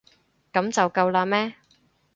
[0.51, 1.53] 噉就夠喇咩？